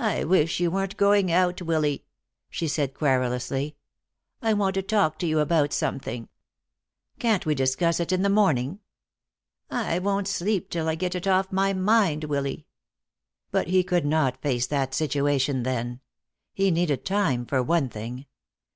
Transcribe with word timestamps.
"I 0.00 0.24
wish 0.24 0.58
you 0.58 0.72
weren't 0.72 0.96
going 0.96 1.30
out, 1.30 1.62
Willy," 1.62 2.04
she 2.50 2.66
said 2.66 2.94
querulously. 2.94 3.76
"I 4.42 4.52
want 4.54 4.74
to 4.74 4.82
talk 4.82 5.20
to 5.20 5.26
you 5.28 5.38
about 5.38 5.72
something." 5.72 6.28
"Can't 7.20 7.46
we 7.46 7.54
discuss 7.54 8.00
it 8.00 8.10
in 8.10 8.22
the 8.22 8.28
morning?" 8.28 8.80
"I 9.70 10.00
won't 10.00 10.26
sleep 10.26 10.68
till 10.68 10.88
I 10.88 10.96
get 10.96 11.14
it 11.14 11.28
off 11.28 11.52
my 11.52 11.72
mind, 11.72 12.24
Willy." 12.24 12.66
But 13.52 13.68
he 13.68 13.84
could 13.84 14.04
not 14.04 14.42
face 14.42 14.66
that 14.66 14.94
situation 14.94 15.62
then. 15.62 16.00
He 16.52 16.72
needed 16.72 17.04
time, 17.04 17.46
for 17.46 17.62
one 17.62 17.88
thing. 17.88 18.26